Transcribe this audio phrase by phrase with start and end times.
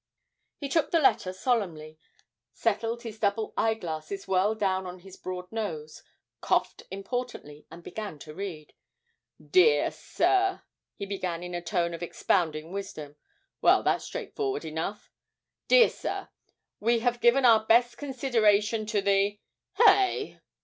[0.57, 1.99] He took the letter, solemnly
[2.53, 6.01] settled his double eyeglasses well down on his broad nose,
[6.41, 8.73] coughed importantly, and began to read:
[9.39, 10.63] 'Dear Sir,'
[10.95, 13.15] he began in a tone of expounding wisdom
[13.61, 15.11] 'well, that's straightforward enough
[15.67, 16.29] Dear Sir,
[16.79, 19.39] we have given our best consideration to the
[19.85, 20.39] hey!'